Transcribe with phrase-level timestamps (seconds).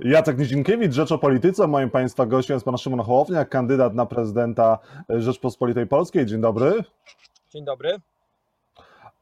[0.00, 1.66] Jacek Nizinkiewicz, Rzecz o Polityce.
[1.66, 6.26] Moim Państwa gościem jest Pan Szymon Hołownia, kandydat na prezydenta Rzeczpospolitej Polskiej.
[6.26, 6.84] Dzień dobry.
[7.50, 7.96] Dzień dobry.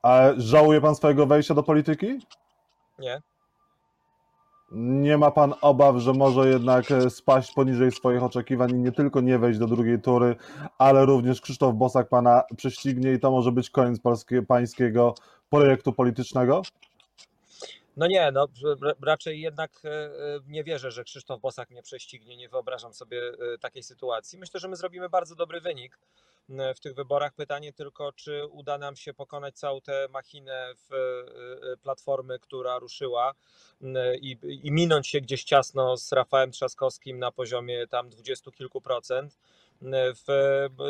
[0.03, 2.19] A żałuje Pan swojego wejścia do polityki?
[2.99, 3.23] Nie.
[4.73, 9.39] Nie ma Pan obaw, że może jednak spaść poniżej swoich oczekiwań i nie tylko nie
[9.39, 10.37] wejść do drugiej tury,
[10.79, 15.15] ale również Krzysztof Bosak Pana prześcignie i to może być koniec polskie, pańskiego
[15.51, 16.63] projektu politycznego?
[17.97, 18.47] No nie, no
[19.03, 19.83] raczej jednak
[20.47, 23.23] nie wierzę, że Krzysztof Bosak mnie prześcignie, nie wyobrażam sobie
[23.61, 24.39] takiej sytuacji.
[24.39, 25.99] Myślę, że my zrobimy bardzo dobry wynik
[26.49, 27.35] w tych wyborach.
[27.35, 30.95] Pytanie tylko, czy uda nam się pokonać całą tę machinę w
[31.83, 33.35] platformy, która ruszyła
[34.21, 39.39] i, i minąć się gdzieś ciasno z Rafałem Trzaskowskim na poziomie tam dwudziestu kilku procent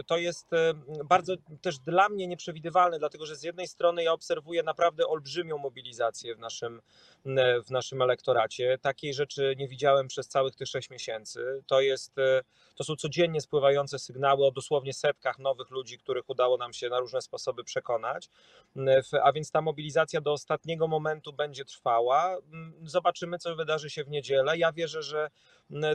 [0.07, 0.75] to jest e,
[1.05, 6.35] bardzo też dla mnie nieprzewidywalne, dlatego że z jednej strony ja obserwuję naprawdę olbrzymią mobilizację
[6.35, 6.81] w naszym,
[7.67, 8.79] w naszym elektoracie.
[8.79, 11.63] Takiej rzeczy nie widziałem przez całych tych sześć miesięcy.
[11.67, 12.43] To, jest, e,
[12.77, 16.99] to są codziennie spływające sygnały o dosłownie setkach nowych ludzi, których udało nam się na
[16.99, 18.31] różne sposoby przekonać.
[19.23, 22.37] A więc ta mobilizacja do ostatniego momentu będzie trwała.
[22.85, 24.59] Zobaczymy, co wydarzy się w niedzielę.
[24.59, 25.31] Ja wierzę, że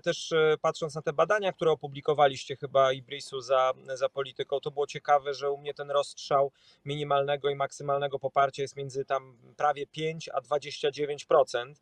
[0.04, 4.88] też e, patrząc na te badania, które opublikowaliście chyba Ibrisu za, za polityką, to było
[4.88, 6.52] ciekawe, że u mnie ten rozstrzał
[6.86, 11.74] minimalnego i maksymalnego poparcia jest między tam prawie 5 a 29%,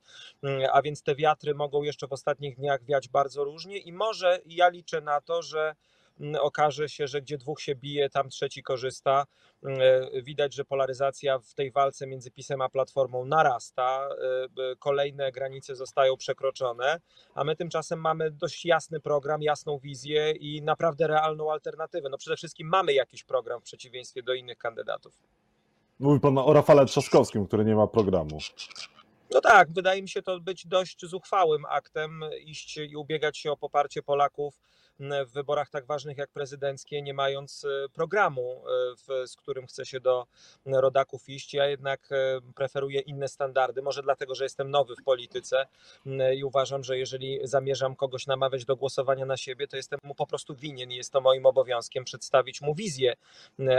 [0.71, 4.69] a więc te wiatry mogą jeszcze w ostatnich dniach wiać bardzo różnie i może ja
[4.69, 5.75] liczę na to, że
[6.39, 9.25] okaże się, że gdzie dwóch się bije, tam trzeci korzysta.
[9.65, 14.09] E, widać, że polaryzacja w tej walce między PiSem a Platformą narasta,
[14.71, 16.99] e, kolejne granice zostają przekroczone,
[17.35, 22.09] a my tymczasem mamy dość jasny program, jasną wizję i naprawdę realną alternatywę.
[22.09, 25.13] No przede wszystkim mamy jakiś program w przeciwieństwie do innych kandydatów.
[25.99, 28.37] Mówi pan o Rafale Trzaskowskim, który nie ma programu.
[29.31, 33.57] No tak, wydaje mi się to być dość zuchwałym aktem, iść i ubiegać się o
[33.57, 34.59] poparcie Polaków
[34.99, 38.63] w wyborach tak ważnych jak prezydenckie, nie mając e, programu,
[39.09, 40.27] e, z którym chce się do
[40.65, 41.53] rodaków iść.
[41.53, 45.67] Ja jednak e, preferuję inne standardy, może dlatego, że jestem nowy w polityce
[46.35, 50.27] i uważam, że jeżeli zamierzam kogoś namawiać do głosowania na siebie, to jestem mu po
[50.27, 53.13] prostu winien i jest to moim obowiązkiem przedstawić mu wizję,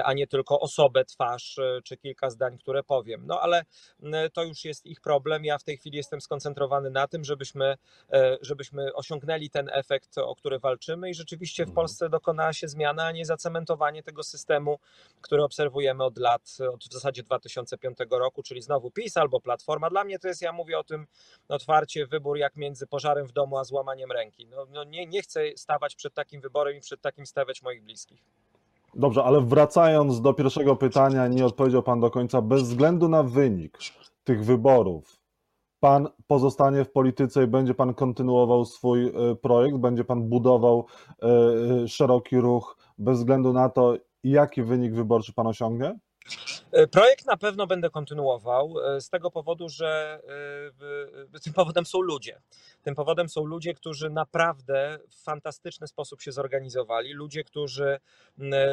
[0.05, 3.27] a nie tylko osobę, twarz czy kilka zdań, które powiem.
[3.27, 3.65] No ale
[4.33, 5.45] to już jest ich problem.
[5.45, 7.77] Ja w tej chwili jestem skoncentrowany na tym, żebyśmy,
[8.41, 11.75] żebyśmy osiągnęli ten efekt, o który walczymy i rzeczywiście w mhm.
[11.75, 14.79] Polsce dokonała się zmiana, a nie zacementowanie tego systemu,
[15.21, 19.91] który obserwujemy od lat, od w zasadzie 2005 roku, czyli znowu PiS albo Platforma.
[19.91, 21.07] Dla mnie to jest, ja mówię o tym
[21.49, 24.47] otwarcie, wybór jak między pożarem w domu a złamaniem ręki.
[24.47, 28.25] No, no nie, nie chcę stawać przed takim wyborem i przed takim stawiać moich bliskich.
[28.95, 32.43] Dobrze, ale wracając do pierwszego pytania, nie odpowiedział Pan do końca.
[32.43, 33.79] Bez względu na wynik
[34.25, 35.18] tych wyborów,
[35.81, 39.12] pan pozostanie w polityce i będzie pan kontynuował swój e,
[39.43, 40.87] projekt, będzie pan budował
[41.22, 45.99] e, e, szeroki ruch bez względu na to, jaki wynik wyborczy pan osiągnie?
[46.72, 50.21] E, projekt na pewno będę kontynuował e, z tego powodu, że
[51.34, 52.41] e, tym powodem są ludzie.
[52.83, 58.00] Tym powodem są ludzie, którzy naprawdę w fantastyczny sposób się zorganizowali, ludzie, którzy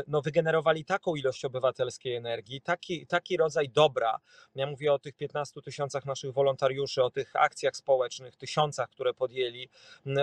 [0.07, 4.19] no, wygenerowali taką ilość obywatelskiej energii, taki, taki rodzaj dobra.
[4.55, 9.69] Ja mówię o tych 15 tysiącach naszych wolontariuszy, o tych akcjach społecznych, tysiącach, które podjęli,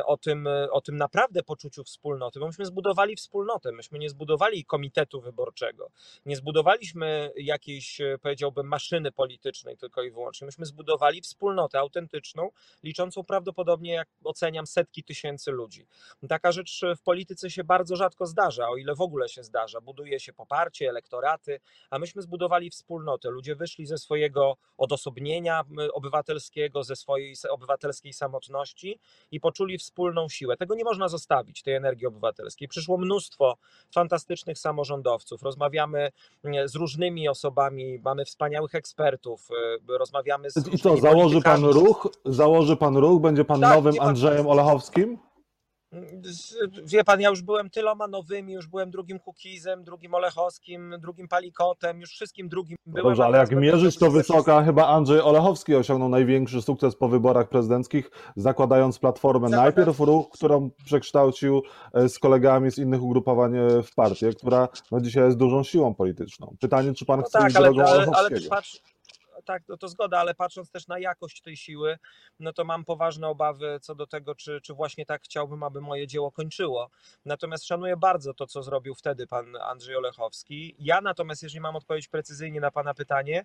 [0.05, 5.21] o tym, o tym naprawdę poczuciu wspólnoty, bo myśmy zbudowali wspólnotę, myśmy nie zbudowali komitetu
[5.21, 5.91] wyborczego,
[6.27, 10.47] nie zbudowaliśmy jakiejś, e, powiedziałbym, maszyny politycznej tylko i wyłącznie.
[10.47, 12.51] Myśmy zbudowali wspólnotę autentyczną,
[12.83, 15.87] liczącą prawdopodobnie, jak oceniam, setki tysięcy ludzi.
[16.29, 19.81] Taka rzecz w polityce się bardzo rzadko zdarza, o ile w ogóle się zdarza.
[19.81, 23.31] Buduje się poparcie, elektoraty, a myśmy zbudowali wspólnotę.
[23.31, 29.01] Ludzie wyszli ze swojego odosobnienia obywatelskiego, ze swojej obywatelskiej samotności
[29.31, 30.57] i poczuli wspólną siłę.
[30.57, 32.69] Tego nie można zostawić, tej energii obywatelskiej.
[32.69, 33.57] Przyszło mnóstwo
[33.95, 35.43] fantastycznych samorządowców.
[35.43, 36.13] Rozmawiamy
[36.65, 39.49] z różnymi różnymi osobami, mamy wspaniałych ekspertów,
[39.91, 40.75] y, rozmawiamy z.
[40.75, 42.09] I co, założy pan ruch?
[42.25, 43.21] Założy pan ruch?
[43.23, 45.19] Będzie pan tak, nowym Andrzejem Olechowskim?
[46.85, 52.01] Wie pan, ja już byłem tyloma nowymi, już byłem drugim Kukizem, drugim Olechowskim, drugim Palikotem,
[52.01, 53.05] już wszystkim drugim byłem.
[53.05, 58.11] Dobrze, ale jak mierzyć to wysoka, chyba Andrzej Olechowski osiągnął największy sukces po wyborach prezydenckich,
[58.37, 59.65] zakładając platformę Zakładam.
[59.65, 61.63] najpierw ruch, którą przekształcił
[61.95, 65.95] e, z kolegami z innych ugrupowań e, w partię, która no, dzisiaj jest dużą siłą
[65.95, 66.57] polityczną.
[66.61, 68.41] Pytanie, czy pan no chce tak, iść ale, drogą ale, Olechowskiego?
[68.41, 68.81] Ale patrz,
[69.43, 71.99] tak, no to zgoda, ale patrząc też na jakość tej siły,
[72.41, 76.07] no to mam poważne obawy co do tego, czy, czy właśnie tak chciałbym, aby moje
[76.07, 76.91] dzieło kończyło.
[77.25, 80.75] Natomiast szanuję bardzo to, co zrobił wtedy pan Andrzej Olechowski.
[80.79, 83.45] Ja natomiast, jeżeli mam odpowiedzieć precyzyjnie na pana pytanie,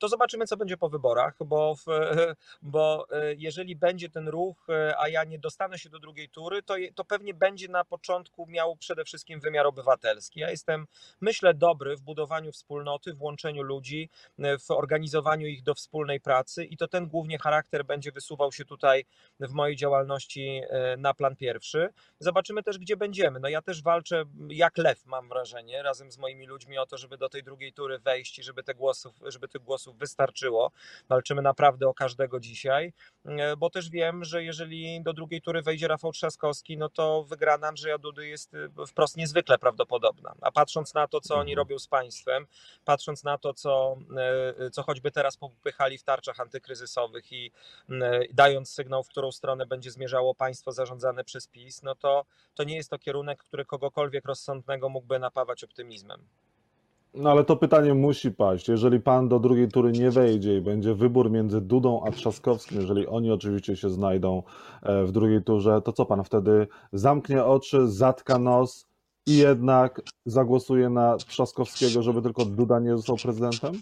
[0.00, 1.84] to zobaczymy, co będzie po wyborach, bo, w,
[2.62, 6.62] bo e, jeżeli będzie ten ruch, e, a ja nie dostanę się do drugiej tury,
[6.62, 10.40] to, to pewnie będzie na początku miał przede wszystkim wymiar obywatelski.
[10.40, 10.86] Ja jestem,
[11.20, 16.64] myślę, dobry w budowaniu wspólnoty, w łączeniu ludzi, e, w organizowaniu ich do wspólnej pracy
[16.64, 19.04] i to ten głównie charakter będzie wysuwał się tutaj
[19.40, 20.62] w mojej działalności
[20.98, 21.88] na plan pierwszy.
[22.18, 23.40] Zobaczymy też, gdzie będziemy.
[23.40, 27.18] No ja też walczę jak lew, mam wrażenie, razem z moimi ludźmi o to, żeby
[27.18, 30.70] do tej drugiej tury wejść i żeby, te głosów, żeby tych głosów wystarczyło.
[31.08, 32.92] Walczymy naprawdę o każdego dzisiaj,
[33.24, 37.66] e, bo też wiem, że jeżeli do drugiej tury wejdzie Rafał Trzaskowski, no to wygrana
[37.68, 40.34] Andrzeja Dudy jest e, wprost niezwykle prawdopodobna.
[40.40, 41.58] A patrząc na to, co oni mhm.
[41.58, 42.46] robią z państwem,
[42.84, 43.96] patrząc na to, co,
[44.66, 47.50] e, co choćby teraz popychali w tarczach antykryzysowych i
[48.32, 52.24] dając sygnał, w którą stronę będzie zmierzało państwo zarządzane przez PiS, no to,
[52.54, 56.20] to nie jest to kierunek, który kogokolwiek rozsądnego mógłby napawać optymizmem.
[57.14, 58.68] No ale to pytanie musi paść.
[58.68, 63.06] Jeżeli pan do drugiej tury nie wejdzie i będzie wybór między Dudą a Trzaskowskim, jeżeli
[63.06, 64.42] oni oczywiście się znajdą
[64.82, 68.86] e, w drugiej turze, to co pan wtedy zamknie oczy, zatka nos
[69.26, 73.72] i jednak zagłosuje na Trzaskowskiego, żeby tylko Duda nie został prezydentem?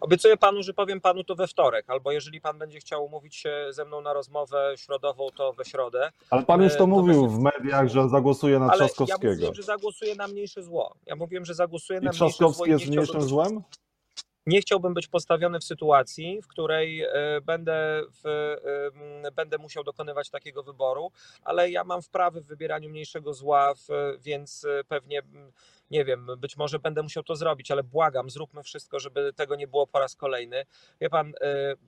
[0.00, 3.66] Obiecuję panu, że powiem panu to we wtorek, albo jeżeli pan będzie chciał umówić się
[3.70, 6.12] ze mną na rozmowę środową, to we środę.
[6.30, 9.28] Ale pan już to, e, to mówił w mediach, że zagłosuje na Ale Trzaskowskiego.
[9.28, 10.94] Ja mówiłem, że zagłosuje na mniejsze zło.
[11.06, 12.28] Ja mówiłem, że zagłosuje I na mniejsze zło.
[12.28, 13.62] Trzaskowski jest mniejszym złem?
[14.46, 17.10] nie chciałbym być postawiony w sytuacji, w której e,
[17.42, 18.56] będę, w,
[19.34, 21.10] będę musiał dokonywać takiego wyboru,
[21.42, 23.74] ale ja mam wprawy w wybieraniu mniejszego zła,
[24.20, 25.22] więc pewnie
[25.90, 29.66] nie wiem, być może będę musiał to zrobić, ale błagam, zróbmy wszystko, żeby tego nie
[29.66, 30.66] było po raz kolejny.
[31.00, 31.34] Wie pan, y,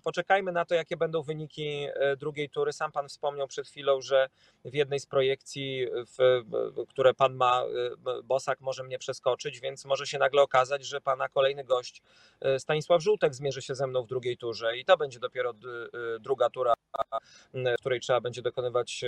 [0.02, 2.73] poczekajmy na to, jakie będą wyniki y, drugiej tury.
[2.73, 4.29] Sam pan wspomniał przed chwilą, że
[4.64, 5.87] w jednej z projekcji,
[6.17, 6.43] w,
[6.88, 7.64] które pan ma,
[8.19, 12.02] y, Bosak może mnie przeskoczyć, więc może się nagle okazać, że pana kolejny gość,
[12.58, 15.52] Stanisław Żółtek, zmierzy się ze mną w drugiej turze i to będzie dopiero
[16.20, 16.75] druga tura,
[17.55, 19.05] w której trzeba będzie dokonywać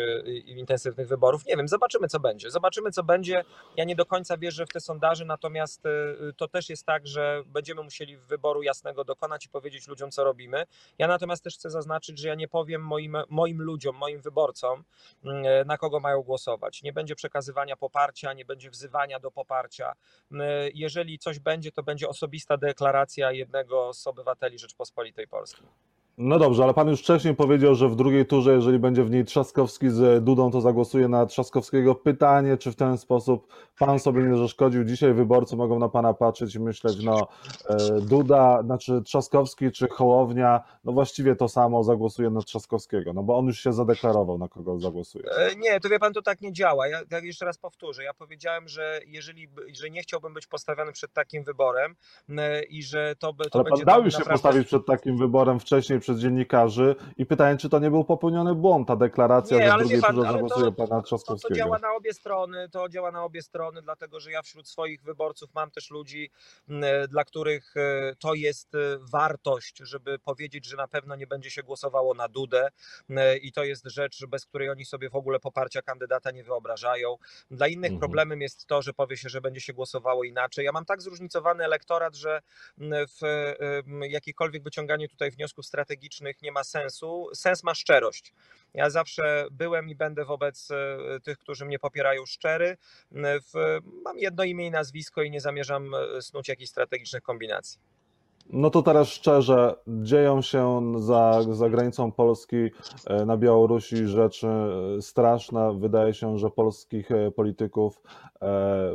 [0.46, 1.46] intensywnych wyborów.
[1.46, 2.50] Nie wiem, zobaczymy, co będzie.
[2.50, 3.44] Zobaczymy, co będzie.
[3.76, 7.42] Ja nie do końca wierzę w te sondaży, natomiast y, to też jest tak, że
[7.46, 10.66] będziemy musieli wyboru jasnego dokonać i powiedzieć ludziom, co robimy.
[10.98, 14.84] Ja natomiast też chcę zaznaczyć, że ja nie powiem moim, moim ludziom, moim wyborcom,
[15.24, 16.82] mm, na kogo mają głosować.
[16.82, 19.92] Nie będzie przekazywania poparcia, nie będzie wzywania do poparcia.
[20.32, 25.91] Mm, jeżeli coś będzie, to będzie osobista deklaracja jednego z obywateli Rzeczpospolitej Polskiej.
[26.18, 29.24] No dobrze, ale pan już wcześniej powiedział, że w drugiej turze, jeżeli będzie w niej
[29.24, 31.94] Trzaskowski z Dudą, to zagłosuje na Trzaskowskiego.
[31.94, 34.84] Pytanie, czy w ten sposób pan sobie nie zaszkodził?
[34.84, 37.28] Dzisiaj wyborcy mogą na pana patrzeć i myśleć, no
[37.68, 43.38] e, Duda, znaczy Trzaskowski czy Hołownia, no właściwie to samo zagłosuje na Trzaskowskiego, no bo
[43.38, 45.24] on już się zadeklarował, na kogo zagłosuje.
[45.30, 46.88] E, nie, to wie pan, to tak nie działa.
[46.88, 48.04] Ja tak jeszcze raz powtórzę.
[48.04, 51.94] Ja powiedziałem, że jeżeli, że nie chciałbym być postawiony przed takim wyborem
[52.68, 53.84] i że to, to ale będzie...
[53.84, 57.78] pan dał już się postawić przed takim wyborem wcześniej przez dziennikarzy i pytanie, czy to
[57.78, 61.48] nie był popełniony błąd, ta deklaracja, nie, że w drugiej pan, turze zagłosuje pana Trzaskowskiego.
[61.48, 64.68] To, to działa na obie strony, to działa na obie strony, dlatego że ja wśród
[64.68, 66.30] swoich wyborców mam też ludzi,
[67.08, 71.62] dla których e, to jest e, wartość, żeby powiedzieć, że na pewno nie będzie się
[71.62, 72.68] głosowało na Dudę
[73.42, 77.16] i to jest rzecz, bez której oni sobie w ogóle poparcia kandydata nie wyobrażają.
[77.50, 78.00] Dla innych mhm.
[78.00, 80.64] problemem jest to, że powie się, że będzie się głosowało inaczej.
[80.64, 82.40] Ja mam tak zróżnicowany elektorat, że
[82.88, 83.20] w
[84.08, 87.28] jakikolwiek wyciąganiu tutaj wniosków strategicznych strategicznych nie ma sensu.
[87.34, 88.32] Sens ma szczerość.
[88.74, 92.76] Ja zawsze byłem i będę wobec e, tych, którzy mnie popierają szczery.
[93.12, 97.80] W, mam jedno imię i nazwisko i nie zamierzam e, snuć jakichś strategicznych kombinacji.
[98.50, 102.56] No to teraz szczerze, dzieją się za, za granicą Polski
[103.06, 105.78] e, na Białorusi rzeczy e, straszne.
[105.78, 108.02] Wydaje się, że polskich e, polityków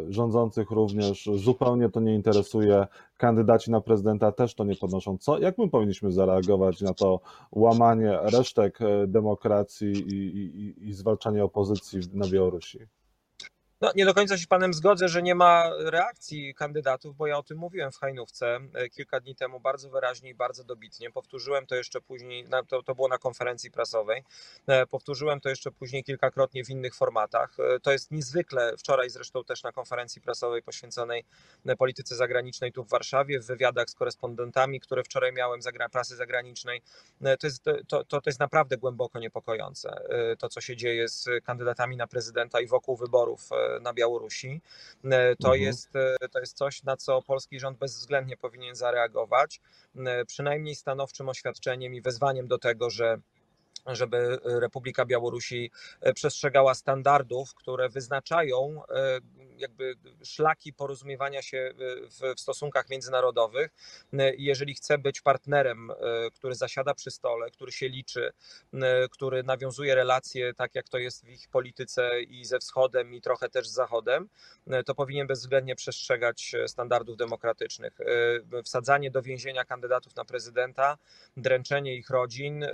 [0.09, 2.87] rządzących również zupełnie to nie interesuje.
[3.17, 5.17] Kandydaci na prezydenta też to nie podnoszą.
[5.17, 7.19] Co, jak my powinniśmy zareagować na to
[7.51, 12.79] łamanie resztek demokracji i, i, i zwalczanie opozycji na Białorusi?
[13.81, 17.43] No, nie do końca się panem zgodzę, że nie ma reakcji kandydatów, bo ja o
[17.43, 21.11] tym mówiłem w Hajnówce e, kilka dni temu bardzo wyraźnie i bardzo dobitnie.
[21.11, 24.23] Powtórzyłem to jeszcze później, to, to było na konferencji prasowej,
[24.67, 27.57] e, powtórzyłem to jeszcze później kilkakrotnie w innych formatach.
[27.59, 31.25] E, to jest niezwykle, wczoraj zresztą też na konferencji prasowej poświęconej
[31.77, 36.81] polityce zagranicznej tu w Warszawie, w wywiadach z korespondentami, które wczoraj miałem z prasy zagranicznej,
[37.39, 40.01] to jest, to, to, to jest naprawdę głęboko niepokojące.
[40.39, 43.49] To, co się dzieje z kandydatami na prezydenta i wokół wyborów
[43.81, 44.61] na Białorusi.
[45.39, 45.61] To, Mhm.
[45.61, 45.89] jest,
[46.31, 49.61] to jest coś, na co polski rząd bezwzględnie powinien zareagować,
[50.27, 53.17] przynajmniej stanowczym oświadczeniem i wezwaniem do tego, że
[53.87, 55.71] żeby Republika Białorusi
[56.15, 59.19] przestrzegała standardów, które wyznaczają e,
[59.57, 63.71] jakby szlaki porozumiewania się w, w stosunkach międzynarodowych.
[64.37, 65.95] Jeżeli chce być partnerem, e,
[66.31, 68.31] który zasiada przy stole, który się liczy,
[68.73, 73.21] e, który nawiązuje relacje tak jak to jest w ich polityce i ze wschodem i
[73.21, 74.29] trochę też z zachodem,
[74.85, 77.97] to powinien bezwzględnie przestrzegać standardów demokratycznych.
[78.63, 80.97] Wsadzanie do więzienia kandydatów na prezydenta,
[81.37, 82.65] dręczenie ich rodzin,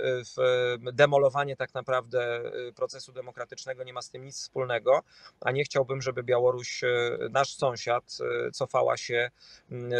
[0.92, 2.42] demolowanie tak naprawdę
[2.76, 5.02] procesu demokratycznego nie ma z tym nic wspólnego,
[5.40, 6.73] a nie chciałbym, żeby Białoruś
[7.30, 8.18] nasz sąsiad,
[8.52, 9.30] cofała się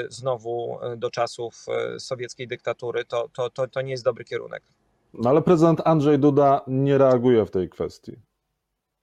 [0.08, 1.66] znowu do czasów
[1.98, 4.62] sowieckiej dyktatury, to, to, to, to nie jest dobry kierunek.
[5.14, 8.16] No ale prezydent Andrzej Duda nie reaguje w tej kwestii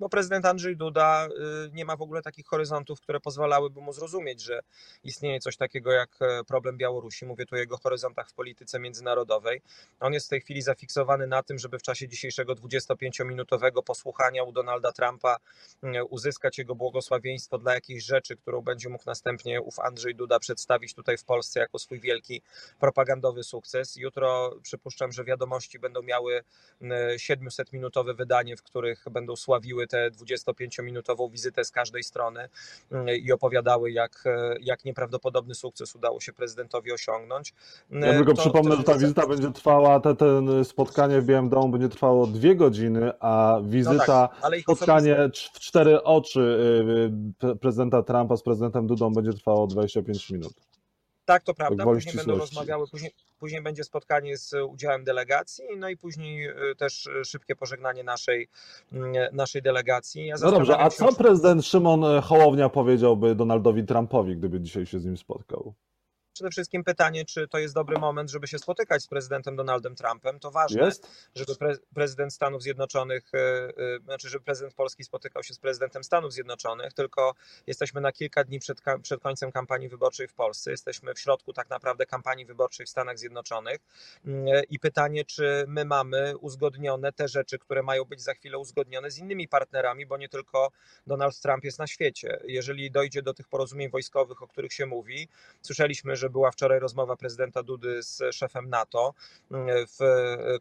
[0.02, 4.42] bo prezydent Andrzej Duda y, nie ma w ogóle takich horyzontów, które pozwalałyby mu zrozumieć,
[4.42, 4.60] że
[5.04, 7.26] istnieje coś takiego jak e, problem Białorusi.
[7.26, 9.62] Mówię tu o jego horyzontach w polityce międzynarodowej.
[10.00, 14.52] On jest w tej chwili zafiksowany na tym, żeby w czasie dzisiejszego 25-minutowego posłuchania u
[14.52, 15.38] Donalda Trumpa
[16.10, 21.18] uzyskać jego błogosławieństwo dla jakiejś rzeczy, którą będzie mógł następnie ów Andrzej Duda przedstawić tutaj
[21.18, 22.42] w Polsce jako swój wielki
[22.80, 23.96] propagandowy sukces.
[23.96, 26.44] Jutro przypuszczam, że wiadomości będą miały
[27.16, 32.50] 700-minutowe mm, wydanie, w których będą sławiły tę 25-minutową wizytę z każdej strony
[32.92, 37.54] mm, i opowiadały, jak, e, jak nieprawdopodobny sukces udało się prezydentowi osiągnąć.
[37.92, 41.26] Ja e, tylko to, przypomnę, to, że ta wizyta będzie trwała, te, ten spotkanie w
[41.26, 45.18] Białym Domu będzie trwało dwie godziny, a wizyta, no tak, spotkanie
[45.56, 46.42] w cztery oczy
[47.44, 50.71] y, prezydenta Trumpa z prezydentem Dudą będzie trwało 25 minut.
[51.32, 51.84] Tak, to prawda.
[51.84, 57.06] Później będą rozmawiały, później, później będzie spotkanie z udziałem delegacji, no i później y, też
[57.06, 58.48] y, szybkie pożegnanie naszej,
[58.94, 60.26] mm, naszej delegacji.
[60.26, 65.06] Ja no dobrze, a co prezydent Szymon Hołownia powiedziałby Donaldowi Trumpowi, gdyby dzisiaj się z
[65.06, 65.74] nim spotkał?
[66.34, 70.40] Przede wszystkim pytanie, czy to jest dobry moment, żeby się spotykać z prezydentem Donaldem Trumpem.
[70.40, 71.08] To ważne, jest?
[71.36, 73.32] żeby pre prezydent Stanów Zjednoczonych,
[73.78, 77.34] yy, znaczy, żeby prezydent Polski spotykał się z prezydentem Stanów Zjednoczonych, tylko
[77.68, 80.72] jesteśmy na kilka dni przed, przed końcem kampanii wyborczej w Polsce.
[80.72, 83.80] Jesteśmy w środku tak naprawdę kampanii wyborczej w Stanach Zjednoczonych
[84.26, 89.12] yy, i pytanie, czy my mamy uzgodnione te rzeczy, które mają być za chwilę uzgodnione
[89.12, 90.72] z innymi partnerami, bo nie tylko
[91.08, 92.40] Donald Trump jest na świecie.
[92.44, 95.28] Jeżeli dojdzie do tych porozumień wojskowych, o których się mówi,
[95.62, 99.14] słyszeliśmy, że była wczoraj rozmowa prezydenta Dudy z szefem NATO,
[99.88, 100.00] w,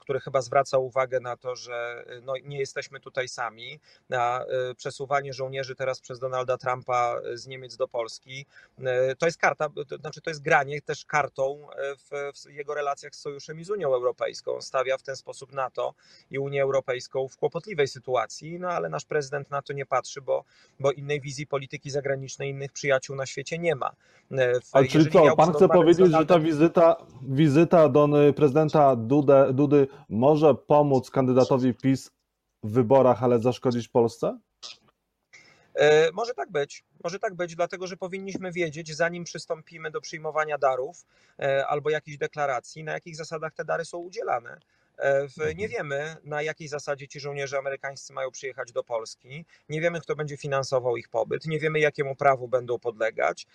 [0.01, 3.81] który chyba zwraca uwagę na to, że no, nie jesteśmy tutaj sami,
[4.13, 8.47] a e, przesuwanie żołnierzy teraz przez Donalda Trumpa z Niemiec do Polski,
[8.79, 11.67] e, to jest karta, to znaczy to jest granie też kartą
[11.99, 14.61] w, w jego relacjach z sojuszem i z Unią Europejską.
[14.61, 15.95] Stawia w ten sposób NATO
[16.31, 20.45] i Unię Europejską w kłopotliwej sytuacji, no ale nasz prezydent na to nie patrzy, bo,
[20.81, 23.93] bo innej wizji polityki zagranicznej, innych przyjaciół na świecie nie ma.
[24.31, 29.33] E, w, A czyli co, pan chce powiedzieć, że ta wizyta, wizyta do prezydenta Dudy,
[29.53, 32.11] Dudy może pomóc kandydatowi PiS
[32.63, 34.39] w wyborach, ale zaszkodzić Polsce?
[35.75, 36.85] E, może tak być.
[37.05, 41.05] Może tak być, dlatego że powinniśmy wiedzieć, zanim przystąpimy do przyjmowania darów
[41.39, 44.61] e, albo jakichś deklaracji, na jakich zasadach te dary są udzielane.
[45.01, 45.69] E, nie mhm.
[45.69, 49.45] wiemy, na jakiej zasadzie ci żołnierze amerykańscy mają przyjechać do Polski.
[49.69, 51.47] Nie wiemy, kto będzie finansował ich pobyt.
[51.47, 53.47] Nie wiemy, jakiemu prawu będą podlegać.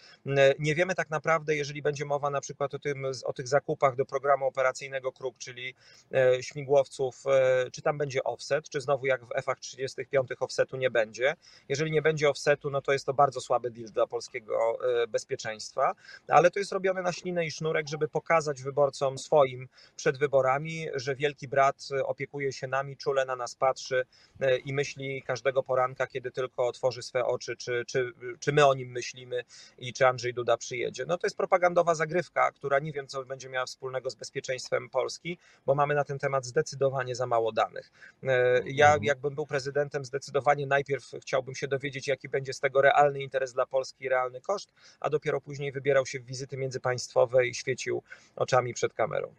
[0.60, 4.06] Nie wiemy tak naprawdę, jeżeli będzie mowa na przykład o, tym, o tych zakupach do
[4.06, 5.76] programu operacyjnego KRUK, czyli
[6.14, 10.92] e, śmigłowców, e, czy tam będzie offset, czy znowu jak w F-ach 35 offsetu nie
[10.92, 11.36] będzie.
[11.70, 15.96] Jeżeli nie będzie offsetu, no to jest to bardzo słaby deal dla polskiego bezpieczeństwa,
[16.28, 21.16] ale to jest robione na ślinę i sznurek, żeby pokazać wyborcom swoim przed wyborami, że
[21.16, 24.06] wielki wielki brat y, opiekuje się nami, czule na nas patrzy
[24.42, 28.74] y, i myśli każdego poranka, kiedy tylko otworzy swe oczy, czy, czy, czy my o
[28.74, 29.44] nim myślimy
[29.78, 31.06] i czy Andrzej Duda przyjedzie.
[31.08, 35.38] No to jest propagandowa zagrywka, która nie wiem, co będzie miała wspólnego z bezpieczeństwem Polski,
[35.66, 37.92] bo mamy na ten temat zdecydowanie za mało danych.
[38.24, 38.28] Y,
[38.66, 39.04] ja, mhm.
[39.04, 43.66] jakbym był prezydentem, zdecydowanie najpierw chciałbym się dowiedzieć, jaki będzie z tego realny interes dla
[43.66, 48.04] Polski, realny koszt, a dopiero później wybierał się w wizyty międzypaństwowe i świecił
[48.36, 49.34] oczami przed kamerą.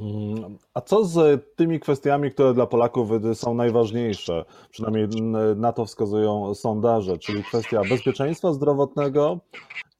[0.00, 4.44] Mm, a co z tymi kwestiami, które dla Polaków są najważniejsze?
[4.70, 5.08] Przynajmniej
[5.56, 9.38] na to wskazują sondaże, czyli kwestia bezpieczeństwa zdrowotnego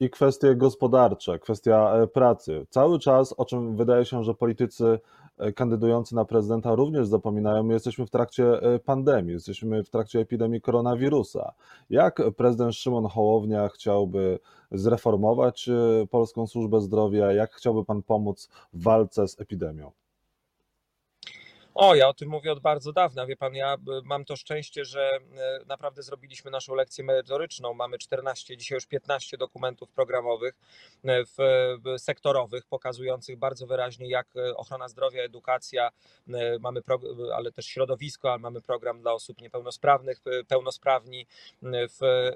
[0.01, 2.67] i kwestie gospodarcze, kwestia e, pracy.
[2.71, 4.99] Cały czas, o czym wydaje się, że politycy
[5.55, 10.61] kandydujący na prezydenta również zapominają, my jesteśmy w trakcie e, pandemii, jesteśmy w trakcie epidemii
[10.61, 11.53] koronawirusa.
[11.91, 14.39] Jak prezydent Szymon Hołownia chciałby
[14.73, 15.71] zreformować
[16.11, 17.33] polską służbę zdrowia?
[17.33, 19.91] Jak chciałby pan pomóc w walce z epidemią?
[21.81, 23.27] O, ja o tym mówię od bardzo dawna.
[23.27, 25.21] Wie pan, ja mam to szczęście, że e,
[25.67, 27.75] naprawdę zrobiliśmy naszą lekcję merytoryczną.
[27.75, 30.55] Mamy 14, dzisiaj już 15 dokumentów programowych,
[31.05, 31.37] e, w,
[31.99, 35.91] sektorowych, pokazujących bardzo wyraźnie, jak e, ochrona zdrowia, edukacja,
[36.61, 37.01] mamy pro,
[37.35, 41.27] ale też środowisko, ale mamy program dla osób niepełnosprawnych, pełnosprawni,
[41.73, 42.31] w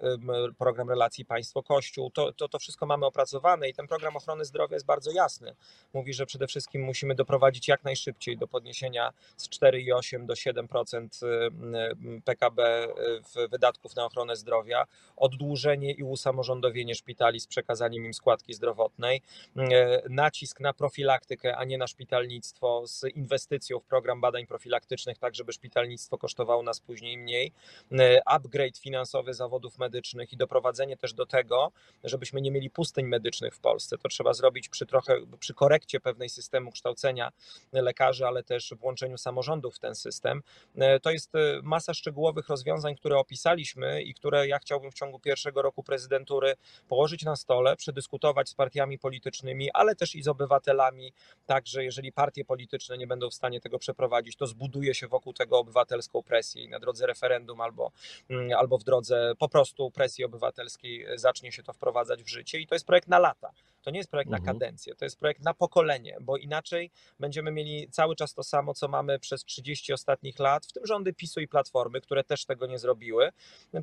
[0.58, 2.10] program relacji państwo-kościół.
[2.10, 5.54] To, to, to wszystko mamy opracowane i ten program ochrony zdrowia jest bardzo jasny.
[5.92, 11.26] Mówi, że przede wszystkim musimy doprowadzić jak najszybciej do podniesienia z 4,8 do 7% y,
[12.16, 12.88] y, PKB y,
[13.22, 14.84] w wydatków na ochronę zdrowia,
[15.16, 19.22] oddłużenie i usamorządowienie szpitali z przekazaniem im składki zdrowotnej,
[20.08, 25.52] nacisk na profilaktykę, a nie na szpitalnictwo z inwestycją w program badań profilaktycznych, tak żeby
[25.52, 27.52] szpitalnictwo kosztowało nas później mniej,
[28.26, 31.72] upgrade finansowy zawodów medycznych i doprowadzenie też do tego,
[32.04, 33.98] żebyśmy nie mieli pustyń medycznych w Polsce.
[33.98, 37.32] To trzeba zrobić przy trochę, przy korekcie pewnej systemu kształcenia
[37.72, 40.42] lekarzy, ale też włączeniu samorządów w ten system.
[40.76, 45.18] E, to jest e, masa szczegółowych rozwiązań, które opisaliśmy i które ja chciałbym w ciągu
[45.18, 46.54] pierwszego roku prezydentury
[46.88, 51.12] położyć na stole, przedyskutować z partiami politycznymi, ale też i z obywatelami,
[51.46, 55.32] tak, że jeżeli partie polityczne nie będą w stanie tego przeprowadzić, to zbuduje się wokół
[55.32, 57.92] tego obywatelską presję i na drodze referendum albo,
[58.30, 62.66] mm, albo w drodze po prostu presji obywatelskiej zacznie się to wprowadzać w życie i
[62.66, 63.52] to jest projekt na lata.
[63.82, 64.58] To nie jest projekt na mhm.
[64.58, 68.88] kadencję, to jest projekt na pokolenie, bo inaczej będziemy mieli cały czas to samo, co
[68.88, 72.78] mamy przez 30 ostatnich lat, w tym rządy PiSu i Platformy, które też tego nie
[72.78, 73.30] zrobiły,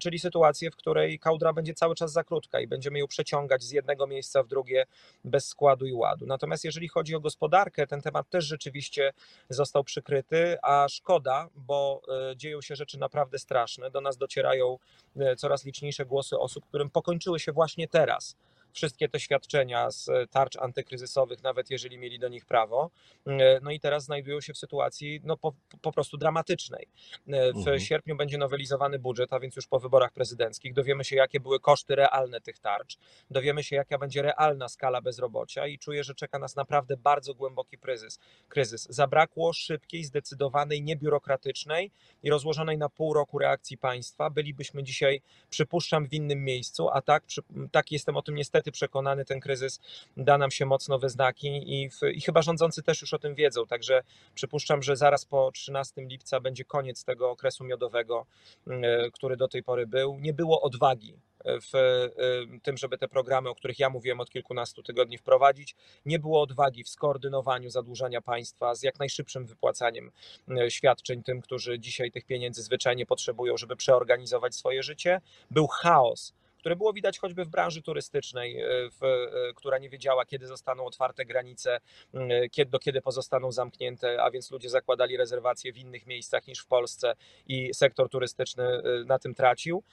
[0.01, 3.71] czyli sytuację, w której kałdra będzie cały czas za krótka i będziemy ją przeciągać z
[3.71, 4.85] jednego miejsca w drugie
[5.23, 6.25] bez składu i ładu.
[6.25, 9.13] Natomiast jeżeli chodzi o gospodarkę, ten temat też rzeczywiście
[9.49, 12.01] został przykryty, a szkoda, bo
[12.31, 13.91] e, dzieją się rzeczy naprawdę straszne.
[13.91, 14.77] Do nas docierają
[15.17, 18.35] e, coraz liczniejsze głosy osób, którym pokończyły się właśnie teraz
[18.73, 22.91] wszystkie te świadczenia z tarcz antykryzysowych, nawet jeżeli mieli do nich prawo.
[23.27, 26.87] E, no i teraz znajdują się w sytuacji no, po, po prostu dramatycznej.
[27.27, 27.79] E, w mhm.
[27.79, 30.73] sierpniu będzie nowelizowany budżet, a więc już po wyborach prezydenckich.
[30.73, 32.97] Dowiemy się, jakie były koszty realne tych tarcz.
[33.31, 37.77] Dowiemy się, jaka będzie realna skala bezrobocia i czuję, że czeka nas naprawdę bardzo głęboki
[37.77, 38.19] kryzys.
[38.49, 38.87] kryzys.
[38.89, 41.91] Zabrakło szybkiej, zdecydowanej, niebiurokratycznej
[42.23, 44.29] i rozłożonej na pół roku reakcji państwa.
[44.29, 47.23] Bylibyśmy dzisiaj, przypuszczam, w innym miejscu, a tak,
[47.71, 49.79] tak jestem o tym niestety niestety przekonany, ten kryzys
[50.17, 53.35] da nam się mocno we znaki i, w, i chyba rządzący też już o tym
[53.35, 53.65] wiedzą.
[53.67, 54.03] Także
[54.35, 58.25] przypuszczam, że zaraz po 13 lipca będzie koniec tego okresu miodowego,
[58.67, 60.19] mm, e, który do tej pory był.
[60.19, 64.83] Nie było odwagi w e, tym, żeby te programy, o których ja mówiłem od kilkunastu
[64.83, 65.75] tygodni wprowadzić.
[66.05, 70.11] Nie było odwagi w skoordynowaniu zadłużania państwa z jak najszybszym wypłacaniem
[70.49, 75.21] e, świadczeń tym, którzy dzisiaj tych pieniędzy zwyczajnie potrzebują, żeby przeorganizować swoje życie.
[75.51, 80.25] Był chaos które było widać choćby w branży turystycznej, e, w, e, która nie wiedziała,
[80.25, 81.79] kiedy zostaną otwarte granice,
[82.13, 86.59] e, kiedy, do kiedy pozostaną zamknięte, a więc ludzie zakładali rezerwacje w innych miejscach niż
[86.59, 87.15] w Polsce
[87.47, 89.83] i sektor turystyczny na tym tracił.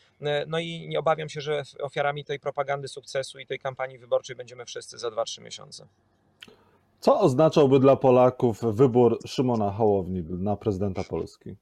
[0.46, 4.64] No i nie obawiam się, że ofiarami tej propagandy sukcesu i tej kampanii wyborczej będziemy
[4.64, 5.86] wszyscy za 2-3 miesiące.
[7.00, 11.56] Co oznaczałby dla Polaków wybór Szymona Hołowni na prezydenta Polski?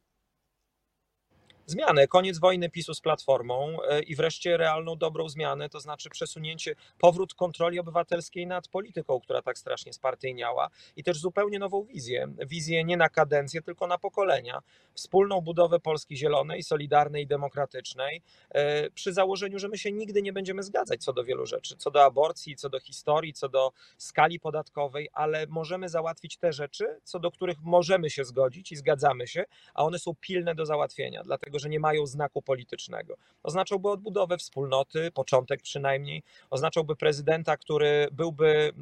[1.66, 6.74] Zmianę, koniec wojny PiSu z Platformą e, i wreszcie realną, dobrą zmianę, to znaczy przesunięcie,
[6.98, 12.29] powrót kontroli obywatelskiej nad polityką, która tak strasznie spartyjniała i też zupełnie nową wizję.
[12.46, 14.61] Wizję nie na kadencję, tylko na pokolenia.
[14.94, 20.33] Wspólną budowę Polski zielonej, solidarnej i demokratycznej, e, przy założeniu, że my się nigdy nie
[20.33, 24.40] będziemy zgadzać co do wielu rzeczy, co do aborcji, co do historii, co do skali
[24.40, 29.44] podatkowej, ale możemy załatwić te rzeczy, co do których możemy się zgodzić i zgadzamy się,
[29.74, 31.22] a one są pilne do załatwienia.
[31.24, 33.17] Dlatego że nie mają znaku politycznego.
[33.43, 38.73] Oznaczałby odbudowę wspólnoty, początek przynajmniej, oznaczałby prezydenta, który byłby,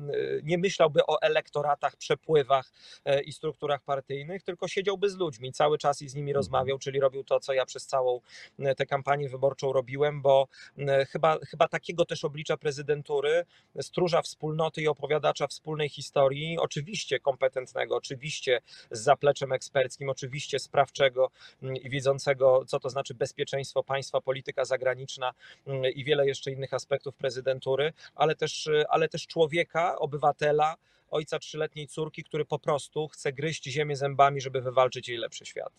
[0.42, 2.72] nie myślałby o elektoratach, przepływach
[3.04, 6.36] e, i strukturach partyjnych, tylko siedziałby z ludźmi cały czas i z nimi mhm.
[6.36, 8.20] rozmawiał, czyli robił to, co ja przez całą
[8.76, 10.48] tę kampanię wyborczą robiłem, bo
[11.08, 13.44] chyba, chyba takiego też oblicza prezydentury,
[13.80, 21.30] stróża wspólnoty i opowiadacza wspólnej historii, oczywiście kompetentnego, oczywiście z zapleczem eksperckim, oczywiście sprawczego
[21.82, 25.32] i widzącego co to znaczy bezpieczeństwo państwa, polityka zagraniczna
[25.66, 30.76] mm, i wiele jeszcze innych aspektów prezydentury, ale też, ale też człowieka, obywatela,
[31.10, 35.72] ojca trzyletniej córki, który po prostu chce gryźć ziemię zębami, żeby wywalczyć jej lepszy świat.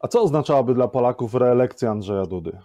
[0.00, 2.58] A co oznaczałaby dla Polaków reelekcja Andrzeja Dudy?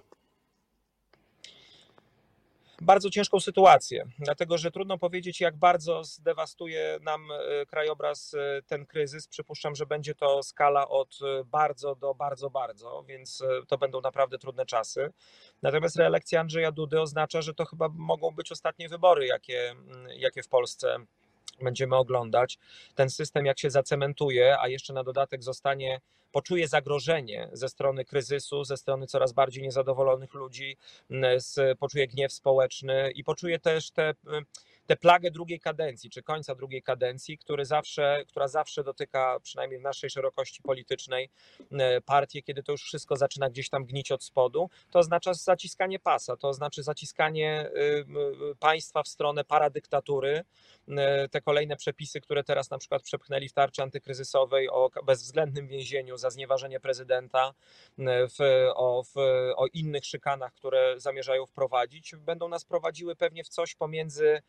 [2.81, 8.85] Bardzo ciężką sytuację, dlatego że trudno powiedzieć, jak bardzo zdewastuje nam e, krajobraz e, ten
[8.85, 9.27] kryzys.
[9.27, 14.37] Przypuszczam, że będzie to skala od e, bardzo do bardzo, bardzo, więc to będą naprawdę
[14.37, 15.13] trudne czasy.
[15.61, 19.75] Natomiast reelekcja Andrzeja Dudy oznacza, że to chyba mogą być ostatnie wybory, jakie,
[20.15, 20.97] jakie w Polsce
[21.63, 22.59] będziemy oglądać.
[22.95, 28.63] Ten system, jak się zacementuje, a jeszcze na dodatek zostanie, poczuje zagrożenie ze strony kryzysu,
[28.63, 30.77] ze strony coraz bardziej niezadowolonych ludzi,
[31.37, 34.13] z, poczuje gniew społeczny i poczuje też te
[34.89, 39.83] tę plagę drugiej kadencji, czy końca drugiej kadencji, który zawsze, która zawsze dotyka, przynajmniej w
[39.83, 41.29] naszej szerokości politycznej,
[41.71, 45.99] e, partię, kiedy to już wszystko zaczyna gdzieś tam gnić od spodu, to oznacza zaciskanie
[45.99, 47.71] pasa, to znaczy zaciskanie
[48.59, 50.43] państwa w stronę paradyktatury.
[50.97, 56.17] E, te kolejne przepisy, które teraz na przykład przepchnęli w tarczy antykryzysowej o bezwzględnym więzieniu
[56.17, 57.53] za znieważenie prezydenta,
[57.99, 58.37] e, w,
[58.75, 59.17] o, w,
[59.55, 64.41] o innych szykanach, które zamierzają wprowadzić, będą nas prowadziły pewnie w coś pomiędzy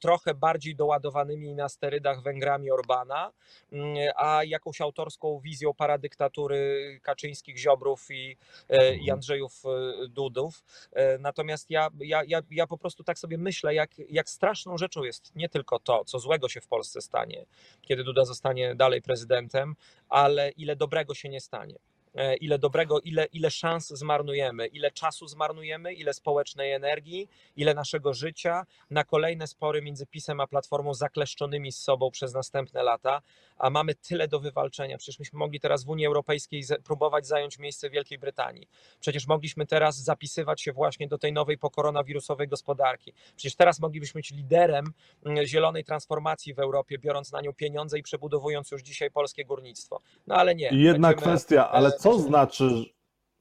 [0.00, 3.32] trochę bardziej doładowanymi na sterydach Węgrami Orbana,
[3.72, 8.36] mm, a jakąś autorską wizją paradyktatury Kaczyńskich, Ziobrów i,
[8.68, 9.14] e, i Mhm.
[9.14, 10.64] Andrzejów e, Dudów.
[10.92, 15.02] E, natomiast ja, ja, ja, ja po prostu tak sobie myślę, jak, jak straszną rzeczą
[15.02, 17.46] jest nie tylko to, co złego się w Polsce stanie,
[17.80, 19.74] kiedy Duda zostanie dalej prezydentem,
[20.08, 21.74] ale ile dobrego się nie stanie.
[22.14, 28.14] E, ile dobrego, ile, ile szans zmarnujemy, ile czasu zmarnujemy, ile społecznej energii, ile naszego
[28.14, 33.22] życia na kolejne spory między PiSem a Platformą zakleszczonymi z sobą przez następne lata,
[33.58, 34.98] a mamy tyle do wywalczenia.
[34.98, 38.68] Przecież myśmy mogli teraz w Unii Europejskiej próbować zająć miejsce Wielkiej Brytanii.
[39.00, 43.12] Przecież mogliśmy teraz zapisywać się właśnie do tej nowej pokoronawirusowej gospodarki.
[43.36, 44.92] Przecież teraz moglibyśmy być liderem
[45.24, 50.00] mm, zielonej transformacji w Europie, biorąc na nią pieniądze i przebudowując już dzisiaj polskie górnictwo.
[50.26, 50.68] No ale nie.
[50.68, 52.84] I jedna Będziemy- kwestia, ale co znaczy,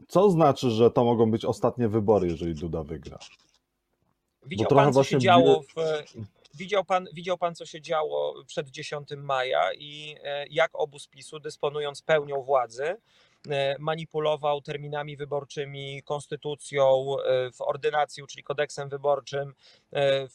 [0.07, 3.19] co znaczy, że to mogą być ostatnie wybory, jeżeli Duda wygra?
[4.45, 5.73] Widział pan, co właśnie się działo w,
[6.53, 11.39] widział, pan, widział pan, co się działo przed 10 maja i e, jak obóz PiSu,
[11.39, 12.95] dysponując pełnią władzy,
[13.49, 19.53] e, manipulował terminami wyborczymi, konstytucją, e, w ordynacji, czyli kodeksem wyborczym.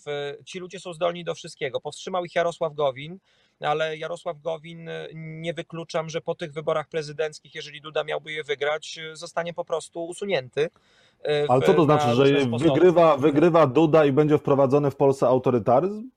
[0.04, 1.80] W, ci ludzie są zdolni do wszystkiego.
[1.80, 3.18] Powstrzymał ich Jarosław Gowin,
[3.60, 8.98] ale Jarosław Gowin nie wykluczam, że po tych wyborach prezydenckich, jeżeli Duda miałby je wygrać,
[9.12, 10.70] zostanie po prostu usunięty.
[11.48, 12.24] Ale co to na znaczy, że
[12.58, 16.10] wygrywa, wygrywa Duda i będzie wprowadzony w Polsce autorytaryzm?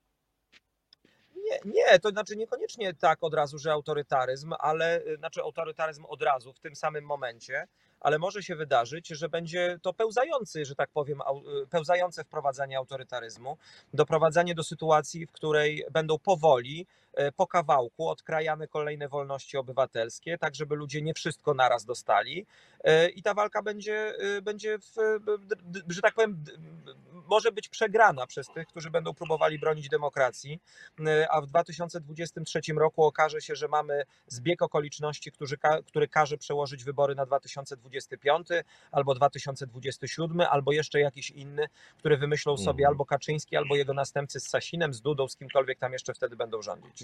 [1.35, 6.21] Nie, nie, to znaczy niekoniecznie tak od razu, że autorytaryzm, ale y, znaczy autorytaryzm od
[6.21, 7.67] razu w tym samym momencie,
[8.01, 11.21] ale może się wydarzyć, że będzie to pełzający, że tak powiem,
[11.63, 13.57] y, pełzające wprowadzanie autorytaryzmu,
[13.93, 16.87] doprowadzanie do sytuacji, w której będą powoli,
[17.19, 22.45] y, po kawałku odkrajane kolejne wolności obywatelskie, tak żeby ludzie nie wszystko naraz dostali
[22.87, 24.95] y, i ta walka będzie, y, będzie w,
[25.89, 26.43] że tak powiem,
[27.31, 30.59] może być przegrana przez tych, którzy będą próbowali bronić demokracji,
[31.29, 37.15] a w 2023 roku okaże się, że mamy zbieg okoliczności, który, który każe przełożyć wybory
[37.15, 37.25] na
[37.91, 38.47] 2025
[38.91, 42.87] albo 2027, albo jeszcze jakiś inny, który wymyślą sobie Mhm.
[42.87, 46.61] albo Kaczyński, albo jego następcy z Sasinem, z Dudą, z kimkolwiek tam jeszcze wtedy będą
[46.61, 47.03] rządzić.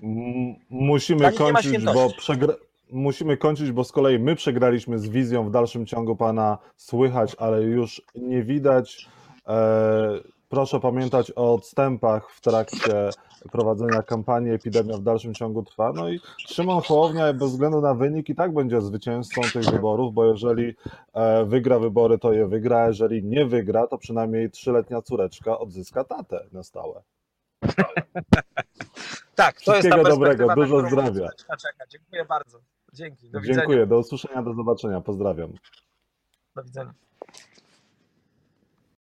[0.70, 2.54] Musimy kończyć, bo przegra...
[2.92, 5.44] Musimy kończyć, bo z kolei my przegraliśmy z wizją.
[5.48, 9.08] W dalszym ciągu pana słychać, ale już nie widać.
[9.48, 10.20] E,
[10.50, 13.10] proszę pamiętać o odstępach w trakcie
[13.52, 14.52] prowadzenia kampanii.
[14.52, 15.92] Epidemia w dalszym ciągu trwa.
[15.96, 20.26] No i Szymon Hołownia bez względu na wynik i tak będzie zwycięzcą tych wyborów, bo
[20.26, 20.76] jeżeli
[21.14, 22.88] e, wygra wybory, to je wygra.
[22.88, 27.02] Jeżeli nie wygra, to przynajmniej trzyletnia córeczka odzyska tatę na stałe.
[29.36, 31.30] Tak, to jest Wszystkiego perspektywa, dobrego, dużo zdrowia.
[31.90, 32.60] Dziękuję bardzo.
[32.94, 33.30] Dzięki.
[33.30, 33.42] Do.
[33.42, 35.02] Dziękuję, do usłyszenia, do zobaczenia.
[35.02, 35.54] Pozdrawiam.
[36.56, 36.94] Do widzenia.